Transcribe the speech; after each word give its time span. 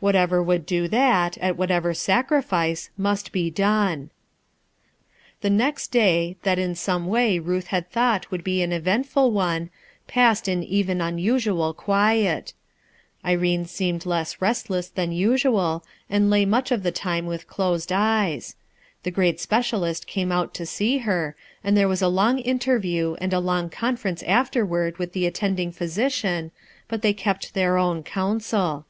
Whatever 0.00 0.42
would 0.42 0.66
do 0.66 0.88
that, 0.88 1.38
at 1.38 1.56
whatever 1.56 1.94
sacrifice, 1.94 2.90
must 2.98 3.30
be 3.30 3.48
done. 3.48 4.10
Hie 5.40 5.50
next 5.50 5.92
day, 5.92 6.36
that 6.42 6.58
in 6.58 6.74
some 6.74 7.06
way 7.06 7.38
Ruth 7.38 7.68
had 7.68 7.88
thought 7.88 8.28
would 8.32 8.42
be 8.42 8.60
an 8.60 8.72
eventful 8.72 9.30
one, 9.30 9.70
passed 10.08 10.48
in 10.48 10.64
even 10.64 11.00
unusual 11.00 11.72
quiet. 11.72 12.54
Irene 13.24 13.66
seemed 13.66 14.04
lew 14.04 14.14
rati 14.16 14.30
360 14.36 14.42
RUTH 14.42 14.50
ERSKINE'S 14.80 14.86
SOX 14.86 14.94
than 14.96 15.12
usual, 15.12 15.84
and 16.10 16.28
lay 16.28 16.44
much 16.44 16.72
of 16.72 16.82
the 16.82 16.90
time 16.90 17.26
with 17.26 17.46
dosM 17.46 17.92
eyes. 17.92 18.56
The 19.04 19.12
great 19.12 19.38
specialist 19.38 20.08
came 20.08 20.32
out 20.32 20.54
to 20.54 20.66
see 20.66 20.98
he 20.98 21.26
and 21.62 21.76
there 21.76 21.86
was 21.86 22.02
a 22.02 22.08
long 22.08 22.40
interview, 22.40 23.14
and 23.20 23.32
a 23.32 23.38
long 23.38 23.70
con! 23.70 23.96
ference 23.96 24.26
afterward 24.26 24.98
with 24.98 25.12
the 25.12 25.24
attending 25.26 25.72
physici^ 25.72 26.50
but 26.88 27.02
they 27.02 27.12
kept 27.12 27.54
their 27.54 27.78
own 27.78 28.02
counsel. 28.02 28.84